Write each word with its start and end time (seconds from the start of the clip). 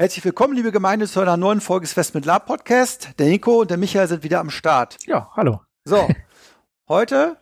Herzlich 0.00 0.24
willkommen, 0.24 0.54
liebe 0.54 0.70
Gemeinde, 0.70 1.08
zu 1.08 1.18
einer 1.18 1.36
neuen 1.36 1.60
Folge 1.60 1.84
des 1.84 1.96
West 1.96 2.14
mit 2.14 2.24
Lab 2.24 2.46
Podcast. 2.46 3.08
Der 3.18 3.26
Nico 3.26 3.62
und 3.62 3.68
der 3.68 3.78
Michael 3.78 4.06
sind 4.06 4.22
wieder 4.22 4.38
am 4.38 4.48
Start. 4.48 4.96
Ja, 5.06 5.28
hallo. 5.34 5.60
So, 5.84 6.08
heute, 6.88 7.36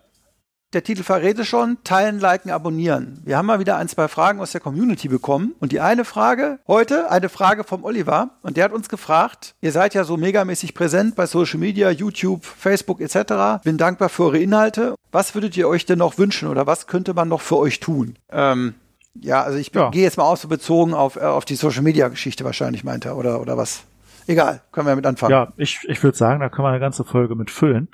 der 0.72 0.82
Titel 0.82 1.02
verrät 1.02 1.38
es 1.38 1.46
schon, 1.46 1.76
teilen, 1.84 2.18
liken, 2.18 2.50
abonnieren. 2.50 3.20
Wir 3.26 3.36
haben 3.36 3.44
mal 3.44 3.58
wieder 3.58 3.76
ein, 3.76 3.88
zwei 3.88 4.08
Fragen 4.08 4.40
aus 4.40 4.52
der 4.52 4.62
Community 4.62 5.08
bekommen. 5.08 5.54
Und 5.60 5.70
die 5.70 5.80
eine 5.80 6.06
Frage, 6.06 6.58
heute 6.66 7.10
eine 7.10 7.28
Frage 7.28 7.62
vom 7.62 7.84
Oliver. 7.84 8.30
Und 8.40 8.56
der 8.56 8.64
hat 8.64 8.72
uns 8.72 8.88
gefragt, 8.88 9.54
ihr 9.60 9.72
seid 9.72 9.92
ja 9.92 10.04
so 10.04 10.16
megamäßig 10.16 10.72
präsent 10.72 11.14
bei 11.14 11.26
Social 11.26 11.58
Media, 11.58 11.90
YouTube, 11.90 12.46
Facebook 12.46 13.02
etc. 13.02 13.62
Bin 13.64 13.76
dankbar 13.76 14.08
für 14.08 14.24
eure 14.24 14.38
Inhalte. 14.38 14.94
Was 15.12 15.34
würdet 15.34 15.58
ihr 15.58 15.68
euch 15.68 15.84
denn 15.84 15.98
noch 15.98 16.16
wünschen 16.16 16.48
oder 16.48 16.66
was 16.66 16.86
könnte 16.86 17.12
man 17.12 17.28
noch 17.28 17.42
für 17.42 17.58
euch 17.58 17.80
tun? 17.80 18.18
Ähm, 18.32 18.76
ja, 19.20 19.42
also 19.42 19.58
ich 19.58 19.72
ja. 19.74 19.90
gehe 19.90 20.02
jetzt 20.02 20.16
mal 20.16 20.24
aus 20.24 20.42
so 20.42 20.48
bezogen 20.48 20.94
auf, 20.94 21.16
äh, 21.16 21.20
auf 21.20 21.44
die 21.44 21.56
Social 21.56 21.82
Media 21.82 22.08
Geschichte 22.08 22.44
wahrscheinlich, 22.44 22.84
meint 22.84 23.04
er, 23.04 23.16
oder, 23.16 23.40
oder 23.40 23.56
was? 23.56 23.84
Egal, 24.26 24.62
können 24.72 24.86
wir 24.86 24.96
mit 24.96 25.06
anfangen. 25.06 25.32
Ja, 25.32 25.52
ich, 25.56 25.80
ich 25.88 26.02
würde 26.02 26.16
sagen, 26.16 26.40
da 26.40 26.48
können 26.48 26.66
wir 26.66 26.70
eine 26.70 26.80
ganze 26.80 27.04
Folge 27.04 27.36
mit 27.36 27.50
füllen. 27.50 27.88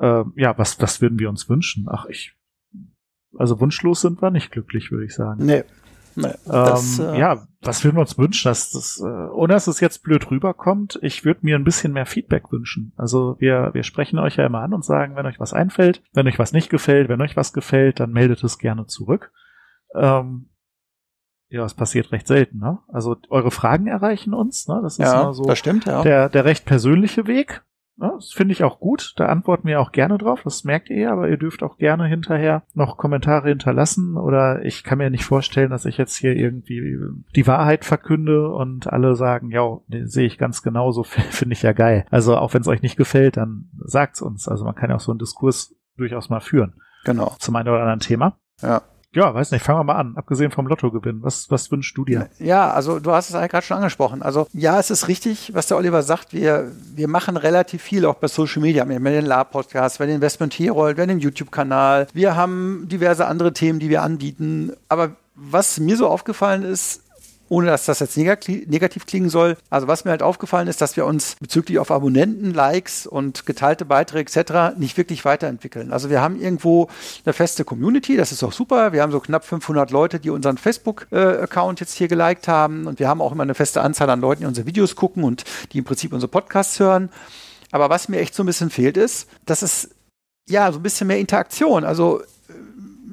Ähm, 0.00 0.32
ja, 0.36 0.56
was, 0.58 0.80
was 0.80 1.00
würden 1.00 1.18
wir 1.18 1.28
uns 1.28 1.48
wünschen? 1.48 1.86
Ach, 1.88 2.06
ich, 2.06 2.34
also 3.36 3.60
wunschlos 3.60 4.00
sind 4.00 4.20
wir 4.22 4.30
nicht 4.30 4.50
glücklich, 4.50 4.90
würde 4.90 5.04
ich 5.04 5.14
sagen. 5.14 5.44
Nee. 5.44 5.64
nee 6.16 6.32
das, 6.44 6.98
ähm, 6.98 7.14
äh, 7.14 7.18
ja, 7.18 7.46
was 7.62 7.84
würden 7.84 7.96
wir 7.96 8.00
uns 8.00 8.18
wünschen, 8.18 8.48
dass 8.48 8.70
das, 8.70 9.00
äh, 9.00 9.04
ohne 9.04 9.54
dass 9.54 9.66
es 9.66 9.80
jetzt 9.80 10.02
blöd 10.02 10.30
rüberkommt, 10.30 10.98
ich 11.02 11.24
würde 11.24 11.40
mir 11.42 11.56
ein 11.56 11.64
bisschen 11.64 11.92
mehr 11.92 12.06
Feedback 12.06 12.50
wünschen. 12.50 12.92
Also 12.96 13.36
wir, 13.38 13.70
wir 13.72 13.84
sprechen 13.84 14.18
euch 14.18 14.36
ja 14.36 14.46
immer 14.46 14.60
an 14.60 14.74
und 14.74 14.84
sagen, 14.84 15.14
wenn 15.16 15.26
euch 15.26 15.38
was 15.38 15.52
einfällt, 15.52 16.02
wenn 16.12 16.26
euch 16.26 16.38
was 16.38 16.52
nicht 16.52 16.70
gefällt, 16.70 17.08
wenn 17.08 17.20
euch 17.20 17.36
was 17.36 17.52
gefällt, 17.52 18.00
dann 18.00 18.10
meldet 18.10 18.42
es 18.42 18.58
gerne 18.58 18.86
zurück. 18.86 19.32
Ähm, 19.94 20.48
ja, 21.50 21.64
es 21.64 21.74
passiert 21.74 22.12
recht 22.12 22.26
selten, 22.26 22.58
ne? 22.58 22.78
Also 22.88 23.16
eure 23.30 23.50
Fragen 23.50 23.86
erreichen 23.86 24.34
uns, 24.34 24.68
ne? 24.68 24.80
Das 24.82 24.94
ist 24.94 25.06
ja, 25.06 25.22
immer 25.22 25.34
so 25.34 25.54
stimmt, 25.54 25.86
ja. 25.86 26.02
der, 26.02 26.28
der 26.28 26.44
recht 26.44 26.64
persönliche 26.64 27.26
Weg. 27.26 27.62
Ne? 27.98 28.12
Das 28.14 28.32
finde 28.32 28.52
ich 28.52 28.62
auch 28.62 28.78
gut. 28.78 29.14
Da 29.16 29.26
antworten 29.26 29.66
wir 29.66 29.80
auch 29.80 29.90
gerne 29.90 30.18
drauf. 30.18 30.42
Das 30.44 30.62
merkt 30.62 30.88
ihr, 30.88 31.10
aber 31.10 31.28
ihr 31.28 31.36
dürft 31.36 31.64
auch 31.64 31.78
gerne 31.78 32.06
hinterher 32.06 32.62
noch 32.72 32.96
Kommentare 32.96 33.48
hinterlassen. 33.48 34.16
Oder 34.16 34.64
ich 34.64 34.84
kann 34.84 34.98
mir 34.98 35.10
nicht 35.10 35.24
vorstellen, 35.24 35.70
dass 35.70 35.84
ich 35.84 35.98
jetzt 35.98 36.16
hier 36.16 36.36
irgendwie 36.36 36.96
die 37.34 37.46
Wahrheit 37.48 37.84
verkünde 37.84 38.50
und 38.50 38.86
alle 38.86 39.16
sagen, 39.16 39.50
ja, 39.50 39.78
sehe 40.04 40.26
ich 40.26 40.38
ganz 40.38 40.62
genauso, 40.62 41.02
finde 41.30 41.54
ich 41.54 41.62
ja 41.62 41.72
geil. 41.72 42.06
Also 42.10 42.36
auch 42.36 42.54
wenn 42.54 42.60
es 42.60 42.68
euch 42.68 42.82
nicht 42.82 42.96
gefällt, 42.96 43.36
dann 43.36 43.68
sagt's 43.84 44.22
uns. 44.22 44.46
Also 44.46 44.64
man 44.64 44.76
kann 44.76 44.90
ja 44.90 44.96
auch 44.96 45.00
so 45.00 45.10
einen 45.10 45.18
Diskurs 45.18 45.74
durchaus 45.96 46.30
mal 46.30 46.40
führen. 46.40 46.74
Genau. 47.04 47.34
Zum 47.38 47.56
einen 47.56 47.68
oder 47.68 47.80
anderen 47.80 48.00
Thema. 48.00 48.38
Ja. 48.62 48.82
Ja, 49.14 49.34
weiß 49.34 49.52
nicht, 49.52 49.64
fangen 49.64 49.78
wir 49.78 49.84
mal 49.84 49.96
an. 49.96 50.16
Abgesehen 50.16 50.50
vom 50.50 50.66
Lottogewinn, 50.66 51.22
was, 51.22 51.50
was 51.50 51.70
wünschst 51.70 51.96
du 51.96 52.04
dir? 52.04 52.28
Ja, 52.38 52.70
also 52.70 53.00
du 53.00 53.12
hast 53.12 53.30
es 53.30 53.34
eigentlich 53.34 53.52
gerade 53.52 53.64
schon 53.64 53.78
angesprochen. 53.78 54.22
Also 54.22 54.46
ja, 54.52 54.78
es 54.78 54.90
ist 54.90 55.08
richtig, 55.08 55.54
was 55.54 55.66
der 55.66 55.78
Oliver 55.78 56.02
sagt. 56.02 56.34
Wir, 56.34 56.70
wir 56.94 57.08
machen 57.08 57.36
relativ 57.36 57.82
viel 57.82 58.04
auch 58.04 58.16
bei 58.16 58.28
Social 58.28 58.60
Media. 58.60 58.86
Wir 58.86 58.96
haben 58.96 59.04
den 59.04 59.24
Lab-Podcast, 59.24 59.98
wir 59.98 60.04
haben 60.04 60.10
den 60.10 60.16
Investment 60.16 60.54
Herold, 60.58 60.98
wir 60.98 61.02
haben 61.02 61.08
den 61.08 61.20
YouTube-Kanal. 61.20 62.06
Wir 62.12 62.36
haben 62.36 62.86
diverse 62.88 63.26
andere 63.26 63.54
Themen, 63.54 63.78
die 63.78 63.88
wir 63.88 64.02
anbieten. 64.02 64.72
Aber 64.88 65.12
was 65.34 65.80
mir 65.80 65.96
so 65.96 66.06
aufgefallen 66.08 66.62
ist, 66.62 67.02
ohne 67.48 67.66
dass 67.66 67.86
das 67.86 68.00
jetzt 68.00 68.16
negativ 68.16 69.06
klingen 69.06 69.30
soll. 69.30 69.56
Also 69.70 69.88
was 69.88 70.04
mir 70.04 70.10
halt 70.10 70.22
aufgefallen 70.22 70.68
ist, 70.68 70.80
dass 70.80 70.96
wir 70.96 71.06
uns 71.06 71.36
bezüglich 71.40 71.78
auf 71.78 71.90
Abonnenten, 71.90 72.52
Likes 72.52 73.06
und 73.06 73.46
geteilte 73.46 73.84
Beiträge 73.84 74.30
etc. 74.30 74.78
nicht 74.78 74.96
wirklich 74.96 75.24
weiterentwickeln. 75.24 75.92
Also 75.92 76.10
wir 76.10 76.20
haben 76.20 76.40
irgendwo 76.40 76.88
eine 77.24 77.32
feste 77.32 77.64
Community, 77.64 78.16
das 78.16 78.32
ist 78.32 78.42
auch 78.42 78.52
super. 78.52 78.92
Wir 78.92 79.02
haben 79.02 79.12
so 79.12 79.20
knapp 79.20 79.44
500 79.44 79.90
Leute, 79.90 80.20
die 80.20 80.30
unseren 80.30 80.58
Facebook-Account 80.58 81.80
jetzt 81.80 81.94
hier 81.94 82.08
geliked 82.08 82.48
haben 82.48 82.86
und 82.86 82.98
wir 82.98 83.08
haben 83.08 83.20
auch 83.22 83.32
immer 83.32 83.44
eine 83.44 83.54
feste 83.54 83.80
Anzahl 83.80 84.10
an 84.10 84.20
Leuten, 84.20 84.42
die 84.42 84.46
unsere 84.46 84.66
Videos 84.66 84.96
gucken 84.96 85.24
und 85.24 85.44
die 85.72 85.78
im 85.78 85.84
Prinzip 85.84 86.12
unsere 86.12 86.30
Podcasts 86.30 86.78
hören. 86.80 87.10
Aber 87.70 87.90
was 87.90 88.08
mir 88.08 88.18
echt 88.18 88.34
so 88.34 88.42
ein 88.42 88.46
bisschen 88.46 88.70
fehlt 88.70 88.96
ist, 88.96 89.28
dass 89.44 89.62
es 89.62 89.90
ja 90.48 90.72
so 90.72 90.78
ein 90.78 90.82
bisschen 90.82 91.06
mehr 91.06 91.18
Interaktion. 91.18 91.84
Also 91.84 92.22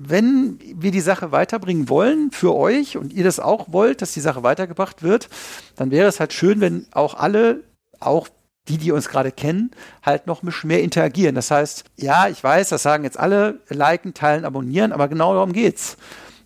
wenn 0.10 0.60
wir 0.62 0.92
die 0.92 1.02
Sache 1.02 1.32
weiterbringen 1.32 1.90
wollen 1.90 2.32
für 2.32 2.56
euch 2.56 2.98
und 2.98 3.14
ihr 3.14 3.24
das 3.24 3.40
auch 3.40 3.68
wollt, 3.72 4.02
dass 4.02 4.14
die 4.14 4.22
Sache 4.22 4.44
weitergebracht 4.44 5.04
wird, 5.04 5.30
dann 5.76 5.92
wäre 5.92 6.08
es 6.08 6.20
halt 6.20 6.34
schön, 6.34 6.62
wenn 6.62 6.88
auch 6.92 7.16
alle, 7.16 7.64
auch 8.00 8.28
die, 8.68 8.78
die 8.78 8.92
uns 8.92 9.10
gerade 9.10 9.32
kennen, 9.32 9.72
halt 10.04 10.28
noch 10.28 10.42
mehr 10.64 10.82
interagieren. 10.82 11.36
Das 11.36 11.52
heißt, 11.52 11.86
ja, 11.98 12.28
ich 12.28 12.44
weiß, 12.44 12.70
das 12.70 12.84
sagen 12.84 13.04
jetzt 13.04 13.20
alle, 13.20 13.60
liken, 13.70 14.14
teilen, 14.14 14.46
abonnieren, 14.46 14.92
aber 14.92 15.08
genau 15.08 15.34
darum 15.34 15.54
geht's. 15.54 15.98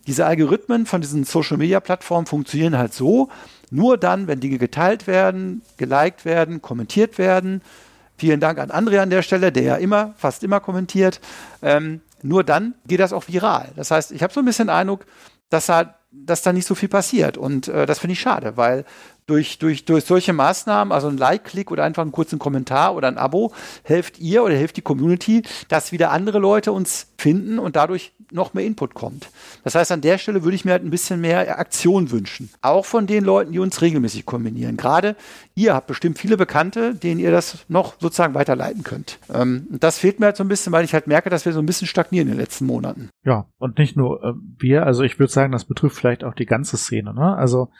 Diese 0.06 0.26
Algorithmen 0.26 0.86
von 0.86 1.00
diesen 1.00 1.24
Social 1.24 1.56
Media 1.56 1.80
Plattformen 1.80 2.26
funktionieren 2.26 2.76
halt 2.76 2.92
so, 2.92 3.28
nur 3.70 3.96
dann, 3.96 4.26
wenn 4.26 4.40
Dinge 4.40 4.58
geteilt 4.58 5.06
werden, 5.06 5.62
geliked 5.76 6.24
werden, 6.24 6.60
kommentiert 6.60 7.18
werden. 7.18 7.62
Vielen 8.16 8.40
Dank 8.40 8.58
an 8.58 8.70
André 8.70 8.98
an 8.98 9.10
der 9.10 9.22
Stelle, 9.22 9.52
der 9.52 9.62
ja 9.62 9.76
immer, 9.76 10.14
fast 10.16 10.42
immer 10.42 10.60
kommentiert. 10.60 11.20
Ähm, 11.62 12.00
nur 12.22 12.44
dann 12.44 12.74
geht 12.86 13.00
das 13.00 13.12
auch 13.12 13.28
viral. 13.28 13.70
Das 13.76 13.90
heißt, 13.90 14.12
ich 14.12 14.22
habe 14.22 14.32
so 14.32 14.40
ein 14.40 14.46
bisschen 14.46 14.68
Eindruck, 14.68 15.06
dass 15.48 15.66
da, 15.66 15.96
dass 16.10 16.42
da 16.42 16.52
nicht 16.52 16.66
so 16.66 16.74
viel 16.74 16.88
passiert. 16.88 17.36
Und 17.36 17.68
äh, 17.68 17.86
das 17.86 17.98
finde 17.98 18.12
ich 18.12 18.20
schade, 18.20 18.56
weil 18.56 18.84
durch, 19.30 19.58
durch, 19.58 19.84
durch 19.84 20.04
solche 20.04 20.32
Maßnahmen, 20.32 20.92
also 20.92 21.08
ein 21.08 21.16
Like-Klick 21.16 21.70
oder 21.70 21.84
einfach 21.84 22.02
einen 22.02 22.12
kurzen 22.12 22.38
Kommentar 22.38 22.94
oder 22.94 23.08
ein 23.08 23.18
Abo, 23.18 23.52
helft 23.84 24.18
ihr 24.18 24.42
oder 24.42 24.54
hilft 24.54 24.76
die 24.76 24.82
Community, 24.82 25.42
dass 25.68 25.92
wieder 25.92 26.10
andere 26.10 26.38
Leute 26.38 26.72
uns 26.72 27.12
finden 27.16 27.58
und 27.58 27.76
dadurch 27.76 28.12
noch 28.32 28.54
mehr 28.54 28.64
Input 28.64 28.94
kommt. 28.94 29.28
Das 29.64 29.74
heißt, 29.74 29.92
an 29.92 30.00
der 30.00 30.18
Stelle 30.18 30.42
würde 30.44 30.54
ich 30.54 30.64
mir 30.64 30.72
halt 30.72 30.84
ein 30.84 30.90
bisschen 30.90 31.20
mehr 31.20 31.58
Aktion 31.58 32.10
wünschen. 32.10 32.50
Auch 32.62 32.84
von 32.84 33.06
den 33.06 33.24
Leuten, 33.24 33.52
die 33.52 33.58
uns 33.58 33.80
regelmäßig 33.82 34.26
kombinieren. 34.26 34.76
Gerade 34.76 35.16
ihr 35.54 35.74
habt 35.74 35.86
bestimmt 35.86 36.18
viele 36.18 36.36
Bekannte, 36.36 36.94
denen 36.94 37.20
ihr 37.20 37.30
das 37.30 37.64
noch 37.68 37.94
sozusagen 38.00 38.34
weiterleiten 38.34 38.82
könnt. 38.82 39.18
Ähm, 39.32 39.66
das 39.70 39.98
fehlt 39.98 40.20
mir 40.20 40.26
halt 40.26 40.36
so 40.36 40.44
ein 40.44 40.48
bisschen, 40.48 40.72
weil 40.72 40.84
ich 40.84 40.94
halt 40.94 41.06
merke, 41.06 41.30
dass 41.30 41.44
wir 41.44 41.52
so 41.52 41.60
ein 41.60 41.66
bisschen 41.66 41.86
stagnieren 41.86 42.28
in 42.28 42.34
den 42.34 42.40
letzten 42.40 42.66
Monaten. 42.66 43.10
Ja, 43.24 43.46
und 43.58 43.78
nicht 43.78 43.96
nur 43.96 44.22
äh, 44.22 44.32
wir, 44.58 44.86
also 44.86 45.02
ich 45.02 45.18
würde 45.18 45.32
sagen, 45.32 45.52
das 45.52 45.64
betrifft 45.64 45.96
vielleicht 45.96 46.24
auch 46.24 46.34
die 46.34 46.46
ganze 46.46 46.76
Szene. 46.76 47.14
Ne? 47.14 47.36
Also 47.36 47.70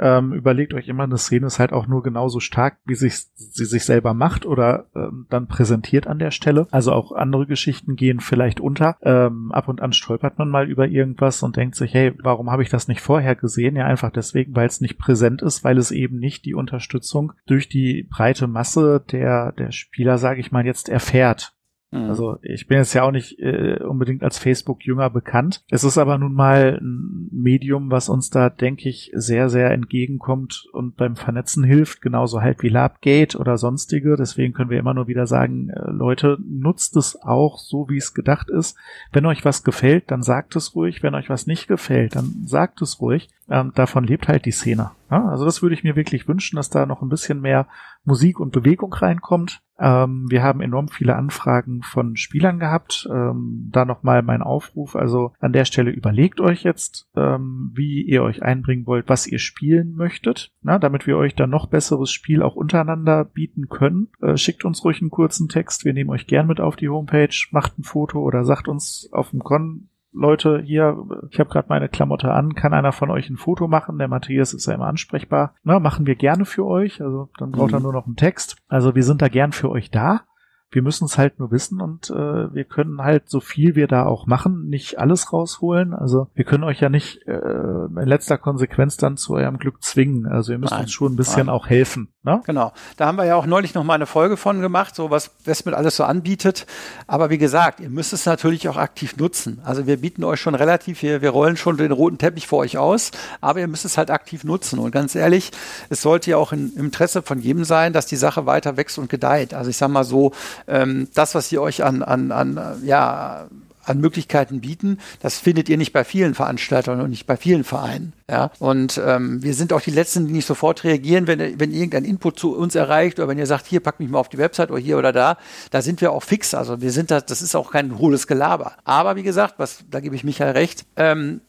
ähm, 0.00 0.32
überlegt 0.32 0.74
euch 0.74 0.88
immer, 0.88 1.04
eine 1.04 1.18
Szene 1.18 1.46
ist 1.46 1.58
halt 1.58 1.72
auch 1.72 1.86
nur 1.86 2.02
genauso 2.02 2.40
stark, 2.40 2.78
wie 2.84 2.94
sich, 2.94 3.16
sie 3.34 3.64
sich 3.64 3.84
selber 3.84 4.14
macht 4.14 4.46
oder 4.46 4.86
ähm, 4.94 5.26
dann 5.30 5.46
präsentiert 5.46 6.06
an 6.06 6.18
der 6.18 6.30
Stelle. 6.30 6.66
Also 6.70 6.92
auch 6.92 7.12
andere 7.12 7.46
Geschichten 7.46 7.96
gehen 7.96 8.20
vielleicht 8.20 8.60
unter. 8.60 8.96
Ähm, 9.02 9.52
ab 9.52 9.68
und 9.68 9.80
an 9.80 9.92
stolpert 9.92 10.38
man 10.38 10.48
mal 10.48 10.68
über 10.68 10.88
irgendwas 10.88 11.42
und 11.42 11.56
denkt 11.56 11.76
sich, 11.76 11.94
hey, 11.94 12.12
warum 12.22 12.50
habe 12.50 12.62
ich 12.62 12.70
das 12.70 12.88
nicht 12.88 13.00
vorher 13.00 13.36
gesehen? 13.36 13.76
Ja, 13.76 13.84
einfach 13.84 14.10
deswegen, 14.10 14.56
weil 14.56 14.66
es 14.66 14.80
nicht 14.80 14.98
präsent 14.98 15.42
ist, 15.42 15.64
weil 15.64 15.78
es 15.78 15.90
eben 15.90 16.18
nicht 16.18 16.44
die 16.44 16.54
Unterstützung 16.54 17.32
durch 17.46 17.68
die 17.68 18.08
breite 18.10 18.46
Masse 18.46 19.04
der, 19.12 19.52
der 19.52 19.72
Spieler, 19.72 20.18
sage 20.18 20.40
ich 20.40 20.52
mal, 20.52 20.66
jetzt 20.66 20.88
erfährt. 20.88 21.54
Mhm. 21.90 22.04
Also 22.04 22.38
ich 22.42 22.66
bin 22.66 22.78
jetzt 22.78 22.94
ja 22.94 23.02
auch 23.02 23.10
nicht 23.10 23.38
äh, 23.40 23.82
unbedingt 23.82 24.22
als 24.22 24.38
Facebook-Jünger 24.38 25.10
bekannt. 25.10 25.64
Es 25.70 25.84
ist 25.84 25.98
aber 25.98 26.18
nun 26.18 26.34
mal 26.34 26.78
ein 26.80 27.28
Medium, 27.32 27.90
was 27.90 28.08
uns 28.08 28.30
da, 28.30 28.48
denke 28.48 28.88
ich, 28.88 29.10
sehr, 29.14 29.48
sehr 29.48 29.70
entgegenkommt 29.72 30.68
und 30.72 30.96
beim 30.96 31.16
Vernetzen 31.16 31.64
hilft, 31.64 32.00
genauso 32.00 32.40
halt 32.40 32.62
wie 32.62 32.68
Labgate 32.68 33.38
oder 33.38 33.58
sonstige. 33.58 34.16
Deswegen 34.16 34.52
können 34.52 34.70
wir 34.70 34.78
immer 34.78 34.94
nur 34.94 35.08
wieder 35.08 35.26
sagen, 35.26 35.70
äh, 35.70 35.90
Leute, 35.90 36.38
nutzt 36.46 36.96
es 36.96 37.20
auch 37.20 37.58
so, 37.58 37.88
wie 37.88 37.98
es 37.98 38.14
gedacht 38.14 38.50
ist. 38.50 38.76
Wenn 39.12 39.26
euch 39.26 39.44
was 39.44 39.64
gefällt, 39.64 40.10
dann 40.10 40.22
sagt 40.22 40.54
es 40.56 40.74
ruhig. 40.74 41.02
Wenn 41.02 41.14
euch 41.14 41.28
was 41.28 41.46
nicht 41.46 41.66
gefällt, 41.66 42.14
dann 42.14 42.44
sagt 42.46 42.82
es 42.82 43.00
ruhig. 43.00 43.28
Ähm, 43.48 43.72
davon 43.74 44.04
lebt 44.04 44.28
halt 44.28 44.44
die 44.44 44.52
Szene. 44.52 44.92
Ja, 45.10 45.26
also 45.26 45.44
das 45.44 45.60
würde 45.60 45.74
ich 45.74 45.82
mir 45.82 45.96
wirklich 45.96 46.28
wünschen, 46.28 46.54
dass 46.54 46.70
da 46.70 46.86
noch 46.86 47.02
ein 47.02 47.08
bisschen 47.08 47.40
mehr 47.40 47.66
Musik 48.04 48.38
und 48.38 48.52
Bewegung 48.52 48.92
reinkommt. 48.92 49.60
Ähm, 49.80 50.26
wir 50.28 50.42
haben 50.42 50.60
enorm 50.60 50.88
viele 50.88 51.16
Anfragen 51.16 51.82
von 51.82 52.16
Spielern 52.16 52.58
gehabt. 52.58 53.08
Ähm, 53.10 53.68
da 53.72 53.84
nochmal 53.84 54.22
mein 54.22 54.42
Aufruf. 54.42 54.96
Also 54.96 55.32
an 55.40 55.52
der 55.52 55.64
Stelle 55.64 55.90
überlegt 55.90 56.40
euch 56.40 56.62
jetzt, 56.62 57.08
ähm, 57.16 57.72
wie 57.74 58.02
ihr 58.02 58.22
euch 58.22 58.42
einbringen 58.42 58.86
wollt, 58.86 59.08
was 59.08 59.26
ihr 59.26 59.38
spielen 59.38 59.94
möchtet, 59.94 60.52
na, 60.62 60.78
damit 60.78 61.06
wir 61.06 61.16
euch 61.16 61.34
dann 61.34 61.50
noch 61.50 61.66
besseres 61.66 62.10
Spiel 62.10 62.42
auch 62.42 62.56
untereinander 62.56 63.24
bieten 63.24 63.68
können. 63.68 64.08
Äh, 64.20 64.36
schickt 64.36 64.64
uns 64.64 64.84
ruhig 64.84 65.00
einen 65.00 65.10
kurzen 65.10 65.48
Text. 65.48 65.84
Wir 65.84 65.92
nehmen 65.92 66.10
euch 66.10 66.26
gern 66.26 66.46
mit 66.46 66.60
auf 66.60 66.76
die 66.76 66.88
Homepage, 66.88 67.34
macht 67.50 67.78
ein 67.78 67.84
Foto 67.84 68.20
oder 68.20 68.44
sagt 68.44 68.68
uns 68.68 69.08
auf 69.12 69.30
dem 69.30 69.40
Con, 69.40 69.89
Leute, 70.12 70.60
hier, 70.64 71.06
ich 71.30 71.38
habe 71.38 71.50
gerade 71.50 71.68
meine 71.68 71.88
Klamotte 71.88 72.32
an, 72.32 72.54
kann 72.54 72.74
einer 72.74 72.92
von 72.92 73.10
euch 73.10 73.30
ein 73.30 73.36
Foto 73.36 73.68
machen? 73.68 73.98
Der 73.98 74.08
Matthias 74.08 74.52
ist 74.52 74.66
ja 74.66 74.74
immer 74.74 74.86
ansprechbar. 74.86 75.54
Na, 75.62 75.78
machen 75.78 76.06
wir 76.06 76.16
gerne 76.16 76.44
für 76.44 76.66
euch. 76.66 77.00
Also 77.00 77.28
dann 77.38 77.52
braucht 77.52 77.70
mhm. 77.70 77.76
er 77.76 77.80
nur 77.80 77.92
noch 77.92 78.06
einen 78.06 78.16
Text. 78.16 78.56
Also 78.68 78.94
wir 78.94 79.04
sind 79.04 79.22
da 79.22 79.28
gern 79.28 79.52
für 79.52 79.70
euch 79.70 79.90
da. 79.90 80.22
Wir 80.70 80.82
müssen 80.82 81.06
es 81.06 81.18
halt 81.18 81.38
nur 81.38 81.50
wissen 81.50 81.80
und 81.80 82.10
äh, 82.10 82.54
wir 82.54 82.64
können 82.64 83.02
halt 83.02 83.28
so 83.28 83.40
viel 83.40 83.74
wir 83.74 83.88
da 83.88 84.06
auch 84.06 84.26
machen, 84.26 84.68
nicht 84.68 84.98
alles 84.98 85.32
rausholen. 85.32 85.94
Also 85.94 86.28
wir 86.34 86.44
können 86.44 86.64
euch 86.64 86.80
ja 86.80 86.88
nicht 86.88 87.26
äh, 87.26 87.32
in 87.32 88.06
letzter 88.06 88.38
Konsequenz 88.38 88.96
dann 88.96 89.16
zu 89.16 89.34
eurem 89.34 89.58
Glück 89.58 89.82
zwingen. 89.82 90.26
Also 90.26 90.52
ihr 90.52 90.58
müsst 90.58 90.72
Nein. 90.72 90.82
uns 90.82 90.92
schon 90.92 91.12
ein 91.12 91.16
bisschen 91.16 91.46
Nein. 91.46 91.54
auch 91.54 91.68
helfen. 91.68 92.12
Ne? 92.22 92.42
Genau. 92.44 92.72
Da 92.98 93.06
haben 93.06 93.16
wir 93.16 93.24
ja 93.24 93.34
auch 93.34 93.46
neulich 93.46 93.72
noch 93.72 93.82
mal 93.82 93.94
eine 93.94 94.04
Folge 94.04 94.36
von 94.36 94.60
gemacht, 94.60 94.94
so 94.94 95.10
was 95.10 95.30
Westmet 95.44 95.74
alles 95.74 95.96
so 95.96 96.04
anbietet. 96.04 96.66
Aber 97.06 97.30
wie 97.30 97.38
gesagt, 97.38 97.80
ihr 97.80 97.88
müsst 97.88 98.12
es 98.12 98.26
natürlich 98.26 98.68
auch 98.68 98.76
aktiv 98.76 99.16
nutzen. 99.16 99.60
Also 99.64 99.86
wir 99.86 99.96
bieten 99.96 100.22
euch 100.24 100.38
schon 100.38 100.54
relativ, 100.54 101.00
wir, 101.00 101.22
wir 101.22 101.30
rollen 101.30 101.56
schon 101.56 101.78
den 101.78 101.92
roten 101.92 102.18
Teppich 102.18 102.46
vor 102.46 102.58
euch 102.58 102.76
aus, 102.76 103.10
aber 103.40 103.60
ihr 103.60 103.68
müsst 103.68 103.86
es 103.86 103.96
halt 103.96 104.10
aktiv 104.10 104.44
nutzen. 104.44 104.78
Und 104.78 104.90
ganz 104.90 105.14
ehrlich, 105.14 105.50
es 105.88 106.02
sollte 106.02 106.30
ja 106.30 106.36
auch 106.36 106.52
in, 106.52 106.74
im 106.76 106.86
Interesse 106.86 107.22
von 107.22 107.40
jedem 107.40 107.64
sein, 107.64 107.94
dass 107.94 108.04
die 108.04 108.16
Sache 108.16 108.44
weiter 108.44 108.76
wächst 108.76 108.98
und 108.98 109.08
gedeiht. 109.08 109.54
Also 109.54 109.70
ich 109.70 109.78
sag 109.78 109.88
mal 109.88 110.04
so, 110.04 110.32
ähm, 110.66 111.08
das, 111.14 111.34
was 111.34 111.50
ihr 111.52 111.62
euch 111.62 111.84
an, 111.84 112.02
an, 112.02 112.32
an 112.32 112.82
ja, 112.84 113.48
an 113.84 114.00
Möglichkeiten 114.00 114.60
bieten, 114.60 114.98
das 115.20 115.38
findet 115.38 115.68
ihr 115.68 115.76
nicht 115.76 115.92
bei 115.92 116.04
vielen 116.04 116.34
Veranstaltern 116.34 117.00
und 117.00 117.10
nicht 117.10 117.26
bei 117.26 117.36
vielen 117.36 117.64
Vereinen. 117.64 118.12
Ja? 118.28 118.50
Und 118.58 119.00
ähm, 119.04 119.42
wir 119.42 119.54
sind 119.54 119.72
auch 119.72 119.80
die 119.80 119.90
Letzten, 119.90 120.26
die 120.26 120.32
nicht 120.32 120.46
sofort 120.46 120.84
reagieren, 120.84 121.26
wenn, 121.26 121.58
wenn 121.58 121.72
irgendein 121.72 122.04
Input 122.04 122.38
zu 122.38 122.56
uns 122.56 122.74
erreicht 122.74 123.18
oder 123.18 123.28
wenn 123.28 123.38
ihr 123.38 123.46
sagt, 123.46 123.66
hier 123.66 123.80
pack 123.80 123.98
mich 123.98 124.08
mal 124.08 124.18
auf 124.18 124.28
die 124.28 124.38
Website 124.38 124.70
oder 124.70 124.80
hier 124.80 124.98
oder 124.98 125.12
da, 125.12 125.38
da 125.70 125.82
sind 125.82 126.00
wir 126.00 126.12
auch 126.12 126.22
fix. 126.22 126.54
Also 126.54 126.80
wir 126.80 126.92
sind 126.92 127.10
da, 127.10 127.20
das 127.20 127.42
ist 127.42 127.54
auch 127.54 127.72
kein 127.72 127.98
hohles 127.98 128.26
Gelaber. 128.26 128.72
Aber 128.84 129.16
wie 129.16 129.22
gesagt, 129.22 129.54
was, 129.58 129.84
da 129.90 130.00
gebe 130.00 130.14
ich 130.14 130.24
Michael 130.24 130.52
recht, 130.52 130.84
ähm, 130.96 131.40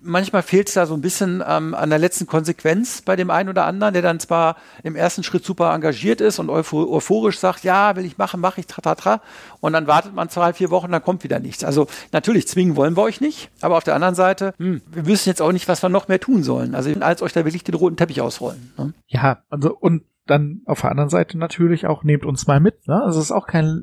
manchmal 0.00 0.42
fehlt 0.42 0.68
es 0.68 0.74
da 0.74 0.86
so 0.86 0.94
ein 0.94 1.00
bisschen 1.00 1.42
ähm, 1.46 1.74
an 1.74 1.90
der 1.90 1.98
letzten 1.98 2.26
Konsequenz 2.26 3.02
bei 3.02 3.16
dem 3.16 3.30
einen 3.30 3.48
oder 3.48 3.64
anderen, 3.64 3.94
der 3.94 4.02
dann 4.02 4.20
zwar 4.20 4.56
im 4.82 4.96
ersten 4.96 5.22
Schritt 5.22 5.44
super 5.44 5.72
engagiert 5.74 6.20
ist 6.20 6.38
und 6.38 6.50
euphorisch 6.50 7.38
sagt, 7.38 7.64
ja, 7.64 7.96
will 7.96 8.04
ich 8.04 8.18
machen, 8.18 8.40
mache 8.40 8.60
ich, 8.60 8.66
tra, 8.66 8.80
tra, 8.80 8.94
tra. 8.94 9.20
Und 9.60 9.72
dann 9.72 9.86
wartet 9.86 10.14
man 10.14 10.28
zwei, 10.28 10.52
vier 10.52 10.70
Wochen, 10.70 10.92
dann 10.92 11.02
kommt 11.02 11.24
wieder 11.24 11.40
nichts. 11.40 11.64
Also 11.64 11.86
natürlich, 12.12 12.48
zwingen 12.48 12.76
wollen 12.76 12.96
wir 12.96 13.02
euch 13.02 13.20
nicht, 13.20 13.50
aber 13.60 13.76
auf 13.76 13.84
der 13.84 13.94
anderen 13.94 14.14
Seite, 14.14 14.54
hm, 14.58 14.82
wir 14.90 15.06
wissen 15.06 15.28
jetzt 15.28 15.42
auch 15.42 15.52
nicht, 15.52 15.68
was 15.68 15.82
wir 15.82 15.88
noch 15.88 16.08
mehr 16.08 16.20
tun 16.20 16.42
sollen. 16.42 16.74
Also 16.74 16.90
als 17.00 17.22
euch 17.22 17.32
da 17.32 17.44
wirklich 17.44 17.64
den 17.64 17.74
roten 17.74 17.96
Teppich 17.96 18.20
ausrollen. 18.20 18.72
Ne? 18.76 18.92
Ja, 19.06 19.42
also 19.50 19.76
und 19.76 20.02
dann 20.26 20.60
auf 20.66 20.82
der 20.82 20.90
anderen 20.90 21.08
Seite 21.08 21.38
natürlich 21.38 21.86
auch, 21.86 22.04
nehmt 22.04 22.24
uns 22.24 22.46
mal 22.46 22.60
mit. 22.60 22.86
Ne? 22.86 23.02
Also 23.02 23.18
es 23.18 23.26
ist 23.26 23.32
auch 23.32 23.46
kein 23.46 23.80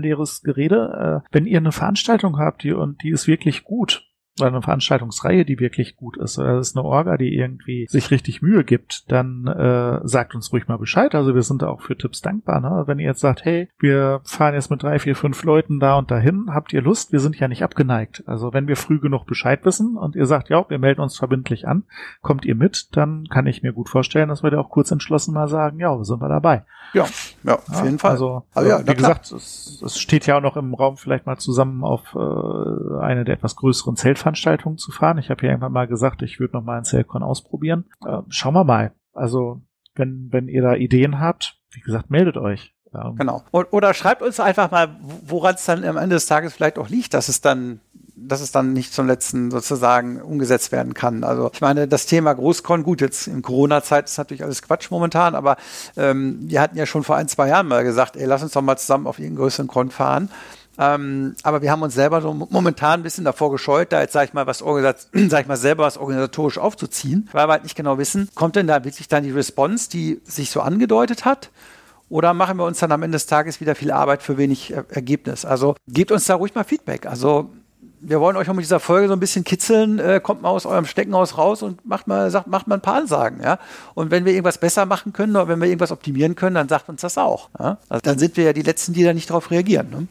leeres 0.00 0.42
Gerede. 0.42 1.22
Äh, 1.26 1.28
wenn 1.32 1.46
ihr 1.46 1.58
eine 1.58 1.72
Veranstaltung 1.72 2.38
habt 2.38 2.62
die, 2.62 2.72
und 2.72 3.02
die 3.02 3.10
ist 3.10 3.26
wirklich 3.26 3.64
gut, 3.64 4.07
eine 4.46 4.62
Veranstaltungsreihe, 4.62 5.44
die 5.44 5.60
wirklich 5.60 5.96
gut 5.96 6.16
ist, 6.16 6.38
oder 6.38 6.58
es 6.58 6.70
ist 6.70 6.76
eine 6.76 6.84
Orga, 6.84 7.16
die 7.16 7.34
irgendwie 7.34 7.86
sich 7.88 8.10
richtig 8.10 8.42
Mühe 8.42 8.64
gibt, 8.64 9.10
dann 9.10 9.46
äh, 9.46 10.00
sagt 10.06 10.34
uns 10.34 10.52
ruhig 10.52 10.68
mal 10.68 10.78
Bescheid. 10.78 11.14
Also 11.14 11.34
wir 11.34 11.42
sind 11.42 11.62
da 11.62 11.68
auch 11.68 11.80
für 11.80 11.96
Tipps 11.96 12.20
dankbar. 12.20 12.60
Ne? 12.60 12.84
Wenn 12.86 12.98
ihr 12.98 13.06
jetzt 13.06 13.20
sagt, 13.20 13.44
hey, 13.44 13.68
wir 13.78 14.20
fahren 14.24 14.54
jetzt 14.54 14.70
mit 14.70 14.82
drei, 14.82 14.98
vier, 14.98 15.16
fünf 15.16 15.42
Leuten 15.44 15.80
da 15.80 15.96
und 15.96 16.10
dahin, 16.10 16.46
habt 16.52 16.72
ihr 16.72 16.82
Lust? 16.82 17.12
Wir 17.12 17.20
sind 17.20 17.38
ja 17.38 17.48
nicht 17.48 17.62
abgeneigt. 17.62 18.22
Also 18.26 18.52
wenn 18.52 18.68
wir 18.68 18.76
früh 18.76 19.00
genug 19.00 19.26
Bescheid 19.26 19.64
wissen 19.64 19.96
und 19.96 20.16
ihr 20.16 20.26
sagt, 20.26 20.48
ja, 20.48 20.68
wir 20.68 20.78
melden 20.78 21.00
uns 21.00 21.16
verbindlich 21.16 21.66
an, 21.66 21.84
kommt 22.22 22.44
ihr 22.44 22.54
mit, 22.54 22.96
dann 22.96 23.26
kann 23.28 23.46
ich 23.46 23.62
mir 23.62 23.72
gut 23.72 23.88
vorstellen, 23.88 24.28
dass 24.28 24.42
wir 24.42 24.50
da 24.50 24.60
auch 24.60 24.70
kurz 24.70 24.90
entschlossen 24.90 25.34
mal 25.34 25.48
sagen, 25.48 25.78
ja, 25.78 26.02
sind 26.04 26.20
wir 26.20 26.28
dabei. 26.28 26.64
Ja, 26.94 27.06
ja, 27.42 27.54
auf 27.54 27.68
ja, 27.70 27.84
jeden 27.84 27.98
Fall. 27.98 28.12
Also, 28.12 28.44
also 28.54 28.70
ja, 28.70 28.86
wie 28.86 28.94
gesagt, 28.94 29.30
es, 29.32 29.82
es, 29.84 29.98
steht 29.98 30.26
ja 30.26 30.38
auch 30.38 30.40
noch 30.40 30.56
im 30.56 30.72
Raum, 30.74 30.96
vielleicht 30.96 31.26
mal 31.26 31.36
zusammen 31.36 31.84
auf 31.84 32.14
äh, 32.14 32.98
eine 33.00 33.24
der 33.24 33.34
etwas 33.34 33.56
größeren 33.56 33.96
Zeltveranstaltungen 34.34 34.78
zu 34.78 34.90
fahren. 34.92 35.18
Ich 35.18 35.30
habe 35.30 35.42
ja 35.44 35.50
irgendwann 35.50 35.72
mal 35.72 35.86
gesagt, 35.86 36.22
ich 36.22 36.40
würde 36.40 36.54
noch 36.54 36.64
mal 36.64 36.78
ein 36.78 36.84
Zeltcon 36.84 37.22
ausprobieren. 37.22 37.84
Äh, 38.04 38.18
schauen 38.28 38.54
wir 38.54 38.64
mal. 38.64 38.92
Also, 39.12 39.62
wenn, 39.94 40.28
wenn 40.30 40.48
ihr 40.48 40.62
da 40.62 40.74
Ideen 40.74 41.18
habt, 41.20 41.58
wie 41.70 41.80
gesagt, 41.80 42.10
meldet 42.10 42.36
euch. 42.36 42.74
Ja. 42.92 43.12
Genau. 43.16 43.44
Oder 43.52 43.92
schreibt 43.92 44.22
uns 44.22 44.40
einfach 44.40 44.70
mal, 44.70 44.96
woran 45.26 45.54
es 45.54 45.64
dann 45.66 45.84
am 45.84 45.98
Ende 45.98 46.16
des 46.16 46.26
Tages 46.26 46.54
vielleicht 46.54 46.78
auch 46.78 46.88
liegt, 46.88 47.14
dass 47.14 47.28
es 47.28 47.40
dann 47.40 47.80
dass 48.20 48.40
es 48.40 48.50
dann 48.50 48.72
nicht 48.72 48.92
zum 48.92 49.06
letzten 49.06 49.52
sozusagen 49.52 50.20
umgesetzt 50.20 50.72
werden 50.72 50.92
kann. 50.92 51.22
Also 51.22 51.52
ich 51.54 51.60
meine, 51.60 51.86
das 51.86 52.06
Thema 52.06 52.32
Großkon, 52.32 52.82
gut, 52.82 53.00
jetzt 53.00 53.28
in 53.28 53.42
Corona-Zeit 53.42 54.06
ist 54.06 54.18
natürlich 54.18 54.42
alles 54.42 54.60
Quatsch 54.60 54.90
momentan, 54.90 55.36
aber 55.36 55.56
ähm, 55.96 56.38
wir 56.40 56.60
hatten 56.60 56.76
ja 56.76 56.84
schon 56.84 57.04
vor 57.04 57.14
ein, 57.14 57.28
zwei 57.28 57.46
Jahren 57.46 57.68
mal 57.68 57.84
gesagt, 57.84 58.16
ey, 58.16 58.26
lass 58.26 58.42
uns 58.42 58.54
doch 58.54 58.60
mal 58.60 58.76
zusammen 58.76 59.06
auf 59.06 59.20
irgendeinen 59.20 59.44
größeren 59.44 59.68
Con 59.68 59.90
fahren. 59.92 60.30
Ähm, 60.78 61.34
aber 61.42 61.60
wir 61.62 61.72
haben 61.72 61.82
uns 61.82 61.94
selber 61.94 62.20
so 62.20 62.32
momentan 62.32 63.00
ein 63.00 63.02
bisschen 63.02 63.24
davor 63.24 63.50
gescheut, 63.50 63.92
da 63.92 64.00
jetzt, 64.00 64.12
sag 64.12 64.28
ich 64.28 64.32
mal, 64.32 64.46
was 64.46 64.62
sag 64.62 65.40
ich 65.42 65.46
mal, 65.46 65.56
selber 65.56 65.84
was 65.84 65.98
organisatorisch 65.98 66.58
aufzuziehen, 66.58 67.28
weil 67.32 67.48
wir 67.48 67.52
halt 67.52 67.64
nicht 67.64 67.76
genau 67.76 67.98
wissen, 67.98 68.28
kommt 68.34 68.56
denn 68.56 68.66
da 68.66 68.84
wirklich 68.84 69.08
dann 69.08 69.24
die 69.24 69.32
Response, 69.32 69.90
die 69.90 70.20
sich 70.24 70.50
so 70.50 70.60
angedeutet 70.60 71.24
hat? 71.24 71.50
Oder 72.10 72.32
machen 72.32 72.56
wir 72.56 72.64
uns 72.64 72.78
dann 72.78 72.92
am 72.92 73.02
Ende 73.02 73.16
des 73.16 73.26
Tages 73.26 73.60
wieder 73.60 73.74
viel 73.74 73.90
Arbeit 73.90 74.22
für 74.22 74.38
wenig 74.38 74.72
Ergebnis? 74.72 75.44
Also 75.44 75.74
gebt 75.88 76.10
uns 76.10 76.24
da 76.24 76.36
ruhig 76.36 76.54
mal 76.54 76.64
Feedback. 76.64 77.04
Also 77.04 77.50
wir 78.00 78.20
wollen 78.20 78.36
euch 78.36 78.48
auch 78.48 78.54
mit 78.54 78.64
dieser 78.64 78.80
Folge 78.80 79.08
so 79.08 79.12
ein 79.14 79.20
bisschen 79.20 79.44
kitzeln, 79.44 79.98
äh, 79.98 80.20
kommt 80.22 80.42
mal 80.42 80.50
aus 80.50 80.66
eurem 80.66 80.84
Steckenhaus 80.84 81.36
raus 81.36 81.62
und 81.62 81.84
macht 81.84 82.06
mal, 82.06 82.30
sagt, 82.30 82.46
macht 82.46 82.66
mal 82.68 82.76
ein 82.76 82.80
paar 82.80 82.94
Ansagen, 82.94 83.42
ja. 83.42 83.58
Und 83.94 84.10
wenn 84.10 84.24
wir 84.24 84.32
irgendwas 84.32 84.58
besser 84.58 84.86
machen 84.86 85.12
können 85.12 85.34
oder 85.34 85.48
wenn 85.48 85.60
wir 85.60 85.66
irgendwas 85.66 85.90
optimieren 85.90 86.34
können, 86.34 86.54
dann 86.54 86.68
sagt 86.68 86.88
uns 86.88 87.00
das 87.00 87.18
auch. 87.18 87.48
Ja? 87.58 87.78
Also 87.88 88.00
dann 88.02 88.18
sind 88.18 88.36
wir 88.36 88.44
ja 88.44 88.52
die 88.52 88.62
Letzten, 88.62 88.92
die 88.92 89.02
da 89.02 89.12
nicht 89.12 89.30
drauf 89.30 89.50
reagieren. 89.50 89.90
Ne? 89.90 90.06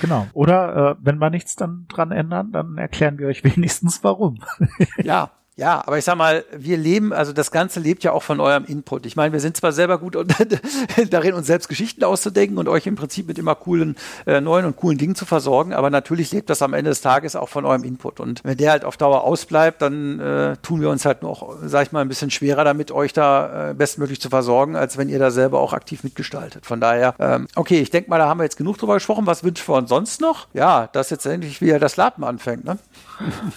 Genau. 0.00 0.26
Oder 0.32 0.90
äh, 0.90 0.96
wenn 1.00 1.18
wir 1.18 1.30
nichts 1.30 1.56
dann 1.56 1.86
dran 1.88 2.12
ändern, 2.12 2.52
dann 2.52 2.78
erklären 2.78 3.18
wir 3.18 3.26
euch 3.28 3.44
wenigstens 3.56 4.02
warum. 4.04 4.38
ja, 5.02 5.30
ja, 5.58 5.82
aber 5.84 5.98
ich 5.98 6.04
sag 6.04 6.16
mal, 6.16 6.44
wir 6.56 6.76
leben, 6.76 7.12
also 7.12 7.32
das 7.32 7.50
Ganze 7.50 7.80
lebt 7.80 8.04
ja 8.04 8.12
auch 8.12 8.22
von 8.22 8.38
eurem 8.38 8.64
Input. 8.64 9.06
Ich 9.06 9.16
meine, 9.16 9.32
wir 9.32 9.40
sind 9.40 9.56
zwar 9.56 9.72
selber 9.72 9.98
gut 9.98 10.16
darin, 11.10 11.34
uns 11.34 11.48
selbst 11.48 11.68
Geschichten 11.68 12.04
auszudenken 12.04 12.58
und 12.58 12.68
euch 12.68 12.86
im 12.86 12.94
Prinzip 12.94 13.26
mit 13.26 13.38
immer 13.38 13.56
coolen, 13.56 13.96
äh, 14.24 14.40
neuen 14.40 14.66
und 14.66 14.76
coolen 14.76 14.98
Dingen 14.98 15.16
zu 15.16 15.26
versorgen, 15.26 15.72
aber 15.72 15.90
natürlich 15.90 16.30
lebt 16.30 16.48
das 16.48 16.62
am 16.62 16.74
Ende 16.74 16.90
des 16.90 17.00
Tages 17.00 17.34
auch 17.34 17.48
von 17.48 17.64
eurem 17.64 17.82
Input. 17.82 18.20
Und 18.20 18.40
wenn 18.44 18.56
der 18.56 18.70
halt 18.70 18.84
auf 18.84 18.96
Dauer 18.96 19.24
ausbleibt, 19.24 19.82
dann 19.82 20.20
äh, 20.20 20.56
tun 20.58 20.80
wir 20.80 20.90
uns 20.90 21.04
halt 21.04 21.24
noch, 21.24 21.56
sag 21.64 21.88
ich 21.88 21.92
mal, 21.92 22.02
ein 22.02 22.08
bisschen 22.08 22.30
schwerer 22.30 22.62
damit, 22.62 22.92
euch 22.92 23.12
da 23.12 23.70
äh, 23.70 23.74
bestmöglich 23.74 24.20
zu 24.20 24.28
versorgen, 24.28 24.76
als 24.76 24.96
wenn 24.96 25.08
ihr 25.08 25.18
da 25.18 25.32
selber 25.32 25.58
auch 25.58 25.72
aktiv 25.72 26.04
mitgestaltet. 26.04 26.66
Von 26.66 26.80
daher, 26.80 27.16
ähm, 27.18 27.48
okay, 27.56 27.80
ich 27.80 27.90
denke 27.90 28.10
mal, 28.10 28.18
da 28.18 28.28
haben 28.28 28.38
wir 28.38 28.44
jetzt 28.44 28.58
genug 28.58 28.78
drüber 28.78 28.94
gesprochen. 28.94 29.26
Was 29.26 29.42
wünschen 29.42 29.66
wir 29.66 29.74
uns 29.74 29.88
sonst 29.88 30.20
noch? 30.20 30.46
Ja, 30.54 30.86
dass 30.86 31.10
jetzt 31.10 31.26
endlich 31.26 31.60
wieder 31.60 31.80
das 31.80 31.96
Laden 31.96 32.22
anfängt, 32.22 32.64
ne? 32.64 32.78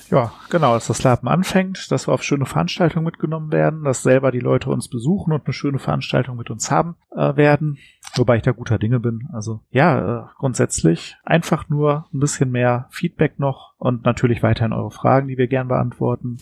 Ja, 0.09 0.33
genau, 0.49 0.73
dass 0.73 0.87
das 0.87 1.03
Laden 1.03 1.27
anfängt 1.27 1.90
dass 1.91 2.07
wir 2.07 2.13
auf 2.13 2.23
schöne 2.23 2.45
Veranstaltungen 2.45 3.05
mitgenommen 3.05 3.51
werden, 3.51 3.83
dass 3.83 4.03
selber 4.03 4.31
die 4.31 4.39
Leute 4.39 4.69
uns 4.69 4.87
besuchen 4.87 5.33
und 5.33 5.45
eine 5.45 5.53
schöne 5.53 5.79
Veranstaltung 5.79 6.37
mit 6.37 6.49
uns 6.49 6.71
haben 6.71 6.95
äh, 7.15 7.35
werden. 7.35 7.77
Wobei 8.15 8.37
ich 8.37 8.43
da 8.43 8.51
guter 8.51 8.77
Dinge 8.77 8.99
bin. 8.99 9.29
Also 9.33 9.61
ja, 9.71 10.21
äh, 10.21 10.23
grundsätzlich 10.37 11.17
einfach 11.23 11.69
nur 11.69 12.05
ein 12.13 12.19
bisschen 12.19 12.51
mehr 12.51 12.87
Feedback 12.89 13.39
noch 13.39 13.73
und 13.77 14.05
natürlich 14.05 14.43
weiterhin 14.43 14.73
eure 14.73 14.91
Fragen, 14.91 15.27
die 15.27 15.37
wir 15.37 15.47
gern 15.47 15.67
beantworten 15.67 16.37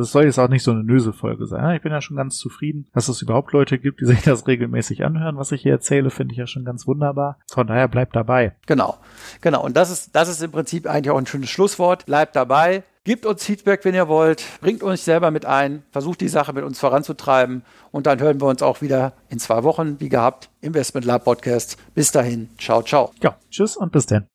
es 0.00 0.12
soll 0.12 0.24
jetzt 0.24 0.38
auch 0.38 0.48
nicht 0.48 0.62
so 0.62 0.72
eine 0.72 0.82
Nöse-Folge 0.82 1.46
sein. 1.46 1.76
Ich 1.76 1.82
bin 1.82 1.92
ja 1.92 2.00
schon 2.00 2.16
ganz 2.16 2.36
zufrieden, 2.36 2.86
dass 2.92 3.08
es 3.08 3.22
überhaupt 3.22 3.52
Leute 3.52 3.78
gibt, 3.78 4.00
die 4.00 4.06
sich 4.06 4.22
das 4.22 4.46
regelmäßig 4.46 5.04
anhören, 5.04 5.36
was 5.36 5.52
ich 5.52 5.62
hier 5.62 5.72
erzähle, 5.72 6.10
finde 6.10 6.32
ich 6.32 6.38
ja 6.38 6.46
schon 6.46 6.64
ganz 6.64 6.86
wunderbar. 6.86 7.38
Von 7.50 7.66
daher 7.66 7.88
bleibt 7.88 8.16
dabei. 8.16 8.56
Genau, 8.66 8.96
genau. 9.40 9.64
Und 9.64 9.76
das 9.76 9.90
ist, 9.90 10.14
das 10.14 10.28
ist 10.28 10.42
im 10.42 10.50
Prinzip 10.50 10.86
eigentlich 10.86 11.10
auch 11.10 11.18
ein 11.18 11.26
schönes 11.26 11.50
Schlusswort. 11.50 12.06
Bleibt 12.06 12.34
dabei. 12.34 12.82
Gebt 13.06 13.24
uns 13.24 13.44
Feedback, 13.44 13.84
wenn 13.84 13.94
ihr 13.94 14.08
wollt. 14.08 14.42
Bringt 14.60 14.82
uns 14.82 15.04
selber 15.04 15.30
mit 15.30 15.46
ein. 15.46 15.84
Versucht 15.92 16.20
die 16.20 16.26
Sache 16.26 16.52
mit 16.52 16.64
uns 16.64 16.80
voranzutreiben. 16.80 17.62
Und 17.92 18.06
dann 18.06 18.18
hören 18.18 18.40
wir 18.40 18.48
uns 18.48 18.62
auch 18.62 18.82
wieder 18.82 19.12
in 19.28 19.38
zwei 19.38 19.62
Wochen, 19.62 20.00
wie 20.00 20.08
gehabt, 20.08 20.50
Investment 20.60 21.06
Lab 21.06 21.22
Podcast. 21.22 21.76
Bis 21.94 22.10
dahin. 22.10 22.50
Ciao, 22.58 22.82
ciao. 22.82 23.12
Ja, 23.22 23.36
tschüss 23.48 23.76
und 23.76 23.92
bis 23.92 24.06
dann. 24.06 24.26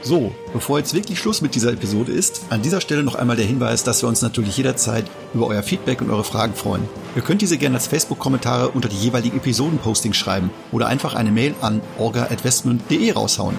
So, 0.00 0.32
bevor 0.52 0.78
jetzt 0.78 0.94
wirklich 0.94 1.18
Schluss 1.18 1.42
mit 1.42 1.56
dieser 1.56 1.72
Episode 1.72 2.12
ist, 2.12 2.42
an 2.50 2.62
dieser 2.62 2.80
Stelle 2.80 3.02
noch 3.02 3.16
einmal 3.16 3.34
der 3.34 3.46
Hinweis, 3.46 3.82
dass 3.82 4.02
wir 4.02 4.08
uns 4.08 4.22
natürlich 4.22 4.56
jederzeit 4.56 5.06
über 5.34 5.48
euer 5.48 5.64
Feedback 5.64 6.00
und 6.02 6.10
eure 6.10 6.22
Fragen 6.22 6.54
freuen. 6.54 6.88
Ihr 7.16 7.22
könnt 7.22 7.42
diese 7.42 7.58
gerne 7.58 7.74
als 7.74 7.88
Facebook-Kommentare 7.88 8.68
unter 8.68 8.88
die 8.88 8.96
jeweiligen 8.96 9.38
Episoden-Postings 9.38 10.16
schreiben 10.16 10.50
oder 10.70 10.86
einfach 10.86 11.16
eine 11.16 11.32
Mail 11.32 11.56
an 11.60 11.80
orga.westmund.de 11.98 13.10
raushauen. 13.10 13.58